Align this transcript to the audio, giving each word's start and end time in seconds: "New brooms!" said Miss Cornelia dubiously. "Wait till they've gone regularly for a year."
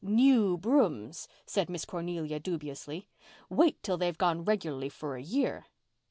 "New 0.03 0.57
brooms!" 0.57 1.27
said 1.45 1.69
Miss 1.69 1.85
Cornelia 1.85 2.39
dubiously. 2.39 3.07
"Wait 3.51 3.83
till 3.83 3.97
they've 3.99 4.17
gone 4.17 4.43
regularly 4.43 4.89
for 4.89 5.15
a 5.15 5.21
year." 5.21 5.67